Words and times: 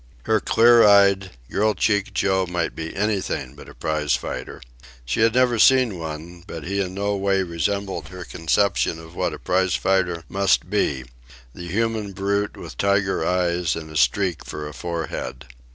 Her 0.23 0.39
clear 0.39 0.83
eyed, 0.83 1.29
girl 1.51 1.75
cheeked 1.75 2.15
Joe 2.15 2.47
might 2.49 2.75
be 2.75 2.95
anything 2.95 3.53
but 3.53 3.69
a 3.69 3.75
prize 3.75 4.15
fighter. 4.15 4.59
She 5.05 5.19
had 5.21 5.35
never 5.35 5.59
seen 5.59 5.99
one, 5.99 6.43
but 6.47 6.63
he 6.63 6.81
in 6.81 6.95
no 6.95 7.15
way 7.15 7.43
resembled 7.43 8.07
her 8.07 8.23
conception 8.23 8.97
of 8.97 9.13
what 9.13 9.31
a 9.31 9.37
prize 9.37 9.75
fighter 9.75 10.23
must 10.27 10.71
be 10.71 11.03
the 11.53 11.67
human 11.67 12.13
brute 12.13 12.57
with 12.57 12.79
tiger 12.79 13.23
eyes 13.23 13.75
and 13.75 13.91
a 13.91 13.95
streak 13.95 14.43
for 14.43 14.67
a 14.67 14.73
forehead. 14.73 15.45